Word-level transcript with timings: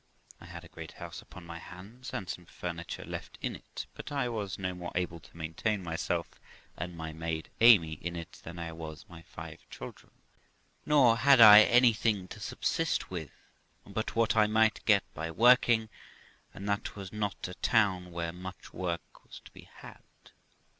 I 0.39 0.45
had 0.47 0.63
a 0.63 0.67
great 0.67 0.93
house 0.93 1.21
upon 1.21 1.45
my 1.45 1.59
hands, 1.59 2.11
and 2.11 2.27
some 2.27 2.47
furniture 2.47 3.05
left 3.05 3.37
in 3.39 3.55
it; 3.55 3.85
but 3.93 4.11
I 4.11 4.29
was 4.29 4.57
no 4.57 4.73
more 4.73 4.91
able 4.95 5.19
to 5.19 5.37
maintain 5.37 5.83
myself 5.83 6.39
and 6.75 6.97
my 6.97 7.13
maid 7.13 7.51
Amy 7.61 7.99
in 8.01 8.15
it 8.15 8.39
than 8.43 8.57
I 8.57 8.71
was 8.71 9.05
my 9.07 9.21
five 9.21 9.61
children; 9.69 10.09
nor 10.87 11.17
had 11.17 11.39
I 11.39 11.61
anything 11.61 12.27
to 12.29 12.39
subsist 12.39 13.11
with 13.11 13.29
but 13.85 14.15
what 14.15 14.35
I 14.35 14.47
might 14.47 14.83
get 14.85 15.03
by 15.13 15.29
working, 15.29 15.87
and 16.51 16.67
that 16.67 16.95
was 16.95 17.13
not 17.13 17.47
a 17.47 17.53
town 17.53 18.11
where 18.11 18.33
much 18.33 18.73
work 18.73 19.23
was 19.23 19.39
to 19.45 19.51
be 19.51 19.69
had. 19.71 20.01